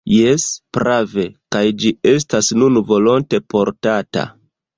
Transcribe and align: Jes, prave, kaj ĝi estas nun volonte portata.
Jes, 0.11 0.43
prave, 0.77 1.25
kaj 1.55 1.61
ĝi 1.83 1.91
estas 2.13 2.49
nun 2.63 2.81
volonte 2.89 3.43
portata. 3.57 4.27